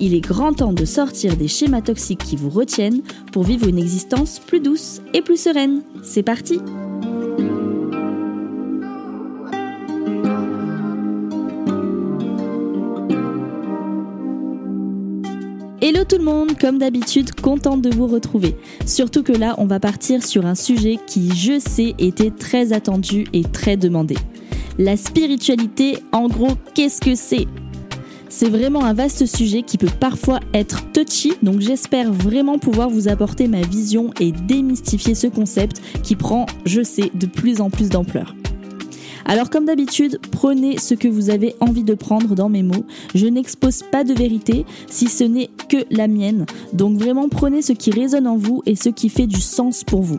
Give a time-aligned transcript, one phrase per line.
[0.00, 3.02] Il est grand temps de sortir des schémas toxiques qui vous retiennent
[3.32, 5.82] pour vivre une existence plus douce et plus sereine.
[6.02, 6.58] C'est parti
[15.86, 18.56] Hello tout le monde, comme d'habitude, contente de vous retrouver.
[18.86, 23.26] Surtout que là, on va partir sur un sujet qui, je sais, était très attendu
[23.34, 24.16] et très demandé.
[24.78, 27.46] La spiritualité, en gros, qu'est-ce que c'est?
[28.34, 33.06] C'est vraiment un vaste sujet qui peut parfois être touchy, donc j'espère vraiment pouvoir vous
[33.06, 37.90] apporter ma vision et démystifier ce concept qui prend, je sais, de plus en plus
[37.90, 38.34] d'ampleur.
[39.24, 42.84] Alors comme d'habitude, prenez ce que vous avez envie de prendre dans mes mots.
[43.14, 46.44] Je n'expose pas de vérité si ce n'est que la mienne.
[46.72, 50.02] Donc vraiment prenez ce qui résonne en vous et ce qui fait du sens pour
[50.02, 50.18] vous.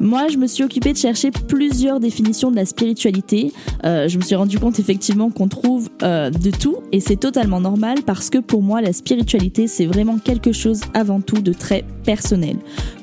[0.00, 3.52] Moi, je me suis occupée de chercher plusieurs définitions de la spiritualité.
[3.84, 7.60] Euh, je me suis rendu compte effectivement qu'on trouve euh, de tout et c'est totalement
[7.60, 11.84] normal parce que pour moi, la spiritualité, c'est vraiment quelque chose avant tout de très
[12.04, 12.56] personnel.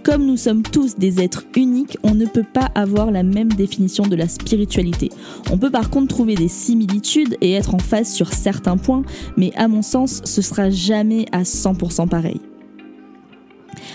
[0.04, 4.06] Comme nous sommes tous des êtres uniques, on ne peut pas avoir la même définition
[4.06, 5.10] de la spiritualité.
[5.52, 9.04] On peut par contre trouver des similitudes et être en phase sur certains points,
[9.38, 12.42] mais à mon sens, ce sera jamais à 100% pareil.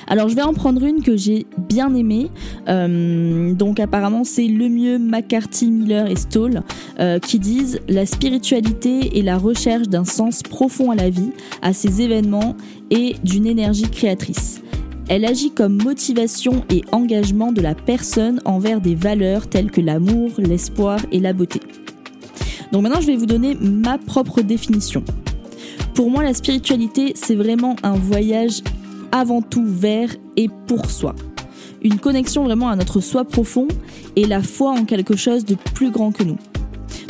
[0.06, 2.30] Alors je vais en prendre une que j'ai bien aimée.
[2.68, 6.62] Euh, donc apparemment c'est le mieux McCarthy, Miller et Stoll
[6.98, 11.30] euh, qui disent la spiritualité est la recherche d'un sens profond à la vie,
[11.62, 12.56] à ses événements
[12.90, 14.62] et d'une énergie créatrice.
[15.08, 20.32] Elle agit comme motivation et engagement de la personne envers des valeurs telles que l'amour,
[20.38, 21.60] l'espoir et la beauté.
[22.72, 25.02] Donc maintenant je vais vous donner ma propre définition.
[25.98, 28.62] Pour moi, la spiritualité, c'est vraiment un voyage
[29.12, 31.14] avant tout vers et pour soi.
[31.82, 33.68] Une connexion vraiment à notre soi profond
[34.16, 36.38] et la foi en quelque chose de plus grand que nous.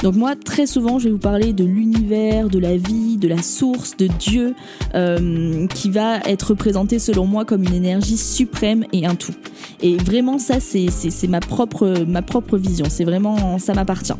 [0.03, 3.43] Donc moi, très souvent, je vais vous parler de l'univers, de la vie, de la
[3.43, 4.55] source, de Dieu,
[4.95, 9.35] euh, qui va être représenté selon moi comme une énergie suprême et un tout.
[9.83, 12.87] Et vraiment, ça, c'est ma propre, ma propre vision.
[12.89, 14.15] C'est vraiment, ça m'appartient.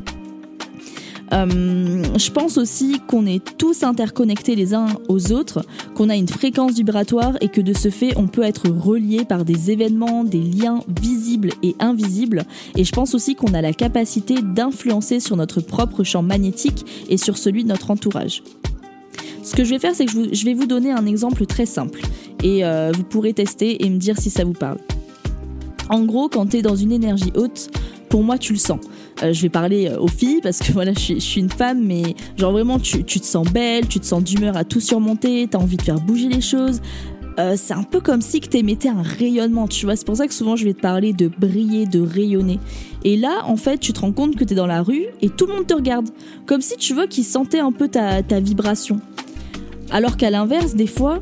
[1.33, 6.29] Euh, je pense aussi qu'on est tous interconnectés les uns aux autres, qu'on a une
[6.29, 10.41] fréquence vibratoire et que de ce fait, on peut être relié par des événements, des
[10.41, 12.45] liens visibles et invisibles.
[12.77, 17.17] Et je pense aussi qu'on a la capacité d'influencer sur notre propre champ magnétique et
[17.17, 18.43] sur celui de notre entourage.
[19.43, 22.03] Ce que je vais faire, c'est que je, vais vous donner un exemple très simple
[22.43, 24.79] et euh, vous pourrez tester et me dire si ça vous parle.
[25.89, 27.71] En gros, quand tu es dans une énergie haute,
[28.11, 28.81] pour moi, tu le sens.
[29.23, 32.15] Euh, je vais parler euh, aux filles parce que voilà, je suis, une femme, mais
[32.37, 35.77] genre vraiment, tu, te sens belle, tu te sens d'humeur à tout surmonter, t'as envie
[35.77, 36.81] de faire bouger les choses.
[37.39, 39.95] Euh, c'est un peu comme si tu émettais un rayonnement, tu vois.
[39.95, 42.59] C'est pour ça que souvent je vais te parler de briller, de rayonner.
[43.05, 45.29] Et là, en fait, tu te rends compte que tu es dans la rue et
[45.29, 46.09] tout le monde te regarde.
[46.47, 49.01] Comme si tu vois qu'ils sentaient un peu ta, vibration.
[49.91, 51.21] Alors qu'à l'inverse, des fois,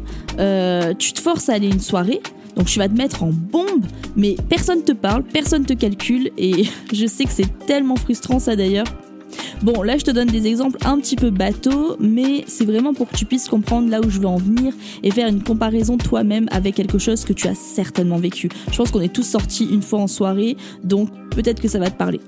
[0.99, 2.23] tu te forces à aller une soirée,
[2.57, 3.85] donc tu vas te mettre en bombe,
[4.17, 8.57] mais personne te parle, personne te calcule, et je sais que c'est tellement frustrant ça
[8.57, 8.87] d'ailleurs.
[9.63, 13.09] Bon, là je te donne des exemples un petit peu bateaux, mais c'est vraiment pour
[13.09, 14.73] que tu puisses comprendre là où je veux en venir
[15.03, 18.49] et faire une comparaison toi-même avec quelque chose que tu as certainement vécu.
[18.71, 21.91] Je pense qu'on est tous sortis une fois en soirée, donc peut-être que ça va
[21.91, 22.21] te parler.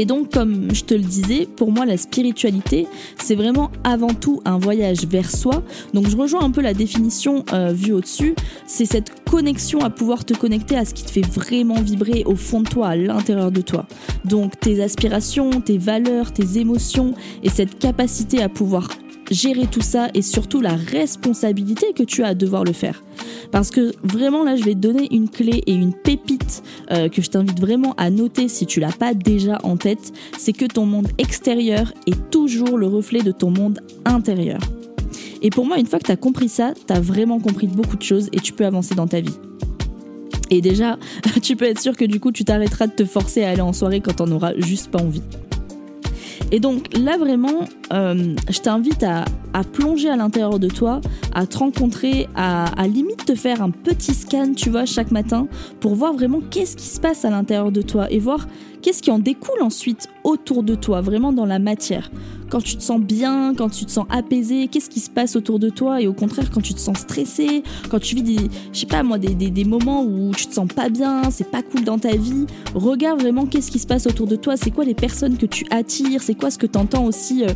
[0.00, 2.86] Et donc, comme je te le disais, pour moi, la spiritualité,
[3.20, 5.64] c'est vraiment avant tout un voyage vers soi.
[5.92, 8.36] Donc, je rejoins un peu la définition euh, vue au-dessus.
[8.64, 12.36] C'est cette connexion à pouvoir te connecter à ce qui te fait vraiment vibrer au
[12.36, 13.86] fond de toi, à l'intérieur de toi.
[14.24, 18.90] Donc, tes aspirations, tes valeurs, tes émotions et cette capacité à pouvoir
[19.30, 23.02] gérer tout ça et surtout la responsabilité que tu as à devoir le faire.
[23.50, 27.22] Parce que vraiment là, je vais te donner une clé et une pépite euh, que
[27.22, 30.86] je t'invite vraiment à noter si tu l'as pas déjà en tête, c'est que ton
[30.86, 34.60] monde extérieur est toujours le reflet de ton monde intérieur.
[35.42, 37.96] Et pour moi, une fois que tu as compris ça, tu as vraiment compris beaucoup
[37.96, 39.36] de choses et tu peux avancer dans ta vie.
[40.50, 40.98] Et déjà,
[41.42, 43.72] tu peux être sûr que du coup, tu t'arrêteras de te forcer à aller en
[43.72, 45.22] soirée quand t'en auras juste pas envie.
[46.50, 49.24] Et donc là vraiment, euh, je t'invite à,
[49.72, 51.00] plonger à l'intérieur de toi,
[51.34, 55.48] à te rencontrer, à, à, limite te faire un petit scan, tu vois, chaque matin,
[55.80, 58.46] pour voir vraiment qu'est-ce qui se passe à l'intérieur de toi et voir
[58.82, 62.10] qu'est-ce qui en découle ensuite autour de toi, vraiment dans la matière.
[62.50, 65.58] quand tu te sens bien, quand tu te sens apaisé, qu'est-ce qui se passe autour
[65.58, 68.80] de toi et au contraire quand tu te sens stressé, quand tu vis des, je
[68.80, 71.84] sais pas moi, des, des, moments où tu te sens pas bien, c'est pas cool
[71.84, 74.94] dans ta vie, regarde vraiment qu'est-ce qui se passe autour de toi, c'est quoi les
[74.94, 77.52] personnes que tu attires, c'est quoi ce que tu entends aussi euh,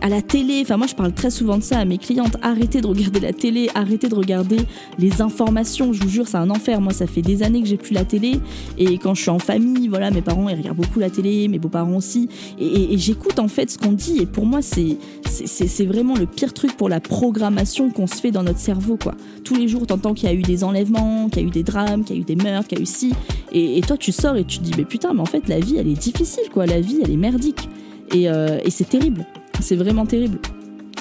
[0.00, 0.60] à la télé.
[0.62, 3.32] Enfin moi je parle très souvent de ça à mes clientes, arrêtez de regarder la
[3.32, 4.58] télé, arrêtez de regarder
[4.98, 6.80] les informations, je vous jure c'est un enfer.
[6.80, 8.40] Moi ça fait des années que j'ai plus la télé.
[8.78, 11.58] Et quand je suis en famille, voilà mes parents ils regardent beaucoup la télé, mes
[11.58, 12.28] beaux-parents aussi.
[12.58, 14.18] Et, j'écoute en fait ce qu'on dit.
[14.20, 18.30] Et pour moi c'est c'est vraiment le pire truc pour la programmation qu'on se fait
[18.30, 19.14] dans notre cerveau quoi.
[19.44, 21.62] Tous les jours t'entends qu'il y a eu des enlèvements, qu'il y a eu des
[21.62, 23.12] drames, qu'il y a eu des meurtres, qu'il y a eu ci.
[23.52, 25.60] Et, et toi tu sors et tu te dis mais putain mais en fait la
[25.60, 27.68] vie elle est difficile quoi, la vie elle est merdique.
[28.12, 29.24] Et, euh, et c'est terrible,
[29.60, 30.38] c'est vraiment terrible.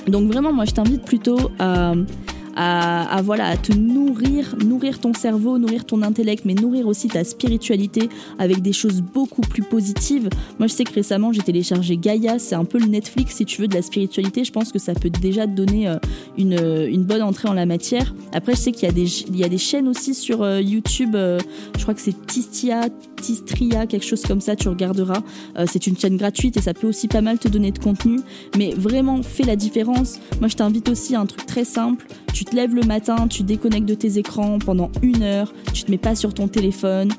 [0.08, 1.94] Donc vraiment moi je t'invite plutôt à
[2.62, 7.24] à, voilà, à te nourrir, nourrir ton cerveau, nourrir ton intellect, mais nourrir aussi ta
[7.24, 10.30] spiritualité avec des choses beaucoup plus positives.
[10.60, 13.62] Moi, je sais que récemment, j'ai téléchargé Gaia, c'est un peu le Netflix, si tu
[13.62, 14.44] veux, de la spiritualité.
[14.44, 15.96] Je pense que ça peut déjà te donner euh,
[16.38, 18.14] une, euh, une bonne entrée en la matière.
[18.34, 20.60] Après, je sais qu'il y, a des, il y a des chaînes aussi sur euh,
[20.60, 22.90] YouTube, je crois que c'est Tistia,
[23.22, 25.22] Tistria, quelque chose comme ça, tu regarderas.
[25.66, 28.20] c'est une chaîne gratuite et ça peut aussi pas mal te donner de contenu,
[28.58, 30.20] mais vraiment, fais la différence.
[30.40, 32.06] Moi, je t'invite aussi à un truc très simple.
[32.50, 35.98] Te lèves le matin, tu déconnectes de tes écrans pendant une heure, tu te mets
[35.98, 37.10] pas sur ton téléphone,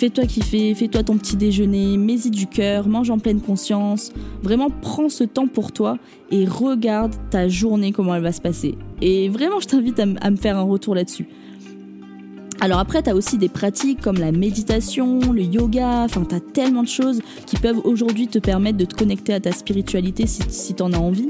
[0.00, 4.12] fais-toi kiffer, fais-toi ton petit déjeuner, mets-y du cœur, mange en pleine conscience.
[4.42, 5.98] Vraiment, prends ce temps pour toi
[6.30, 8.76] et regarde ta journée, comment elle va se passer.
[9.00, 11.28] Et vraiment, je t'invite à, me faire un retour là-dessus.
[12.62, 16.40] Alors après, tu as aussi des pratiques comme la méditation, le yoga, enfin, tu as
[16.40, 20.42] tellement de choses qui peuvent aujourd'hui te permettre de te connecter à ta spiritualité si,
[20.50, 21.28] si tu en as envie.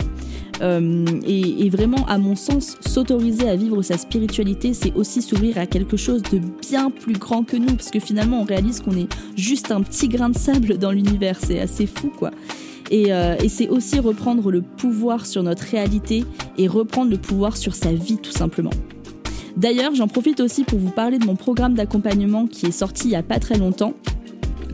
[0.61, 5.67] Euh, et, vraiment, à mon sens, s'autoriser à vivre sa spiritualité, c'est aussi s'ouvrir à
[5.67, 9.09] quelque chose de bien plus grand que nous, parce que finalement, on réalise qu'on est
[9.37, 11.38] juste un petit grain de sable dans l'univers.
[11.41, 12.33] C'est assez fou, quoi.
[12.91, 16.25] Et, euh, et c'est aussi reprendre le pouvoir sur notre réalité
[16.59, 18.73] et reprendre le pouvoir sur sa vie, tout simplement.
[19.56, 23.11] D'ailleurs, j'en profite aussi pour vous parler de mon programme d'accompagnement qui est sorti il
[23.12, 23.94] y a pas très longtemps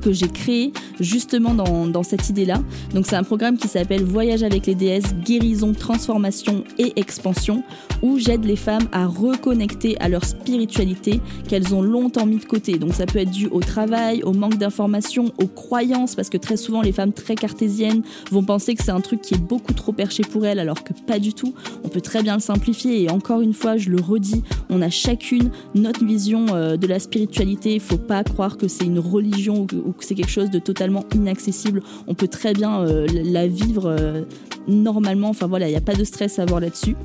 [0.06, 2.62] que j'ai créé justement dans, dans cette idée-là.
[2.94, 7.64] Donc c'est un programme qui s'appelle Voyage avec les déesses, guérison, transformation et expansion,
[8.02, 12.78] où j'aide les femmes à reconnecter à leur spiritualité qu'elles ont longtemps mis de côté.
[12.78, 16.56] Donc ça peut être dû au travail, au manque d'informations, aux croyances, parce que très
[16.56, 19.92] souvent les femmes très cartésiennes vont penser que c'est un truc qui est beaucoup trop
[19.92, 21.52] perché pour elles, alors que pas du tout.
[21.82, 24.90] On peut très bien le simplifier et encore une fois, je le redis, on a
[24.90, 27.74] chacune notre vision euh, de la spiritualité.
[27.74, 31.04] Il faut pas croire que c'est une religion ou que c'est quelque chose de totalement
[31.14, 31.82] inaccessible.
[32.06, 34.22] On peut très bien euh, la vivre euh,
[34.68, 35.28] normalement.
[35.28, 36.96] Enfin voilà, il n'y a pas de stress à avoir là-dessus.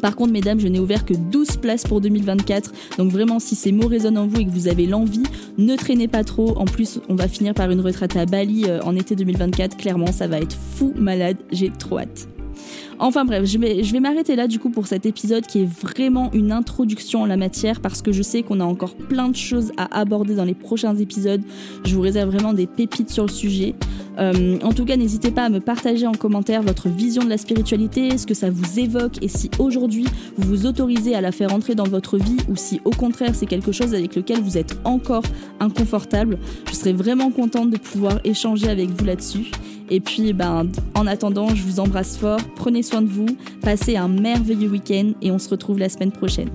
[0.00, 2.72] Par contre, mesdames, je n'ai ouvert que 12 places pour 2024.
[2.98, 5.22] Donc vraiment, si ces mots résonnent en vous et que vous avez l'envie,
[5.58, 6.58] ne traînez pas trop.
[6.58, 9.76] En plus, on va finir par une retraite à Bali euh, en été 2024.
[9.76, 11.36] Clairement, ça va être fou malade.
[11.52, 12.26] J'ai trop hâte.
[12.98, 16.52] Enfin bref, je vais, m'arrêter là du coup pour cet épisode qui est vraiment une
[16.52, 19.98] introduction en la matière parce que je sais qu'on a encore plein de choses à
[19.98, 21.42] aborder dans les prochains épisodes.
[21.84, 23.74] Je vous réserve vraiment des pépites sur le sujet.
[24.18, 27.38] Euh, en tout cas, n'hésitez pas à me partager en commentaire votre vision de la
[27.38, 30.04] spiritualité, ce que ça vous évoque et si aujourd'hui
[30.36, 33.46] vous vous autorisez à la faire entrer dans votre vie ou si au contraire c'est
[33.46, 35.24] quelque chose avec lequel vous êtes encore
[35.60, 36.38] inconfortable.
[36.68, 39.50] Je serais vraiment contente de pouvoir échanger avec vous là-dessus.
[39.94, 43.26] Et puis, ben, en attendant, je vous embrasse fort, prenez soin de vous,
[43.60, 46.48] passez un merveilleux week-end et on se retrouve la semaine prochaine.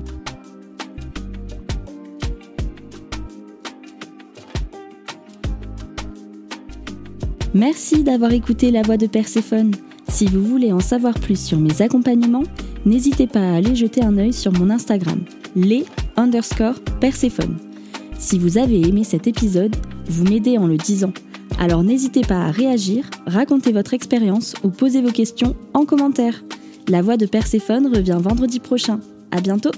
[7.53, 9.75] Merci d'avoir écouté la voix de Perséphone.
[10.08, 12.44] Si vous voulez en savoir plus sur mes accompagnements,
[12.88, 15.20] n'hésitez pas à aller jeter un œil sur mon Instagram,
[15.56, 17.58] les underscore Perséphone.
[18.17, 19.75] Si vous avez aimé cet épisode,
[20.08, 21.13] vous m'aidez en le disant.
[21.60, 26.44] Alors n'hésitez pas à réagir, raconter votre expérience ou poser vos questions en commentaire.
[26.88, 29.00] La voix de Perséphone revient vendredi prochain.
[29.32, 29.72] À bientôt!